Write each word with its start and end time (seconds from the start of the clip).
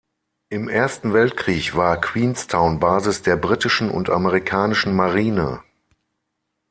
Im 0.49 0.67
Ersten 0.67 1.13
Weltkrieg 1.13 1.75
war 1.75 2.01
Queenstown 2.01 2.79
Basis 2.79 3.21
der 3.21 3.35
britischen 3.37 3.91
und 3.91 4.09
amerikanischen 4.09 4.95
Marine. 4.95 5.61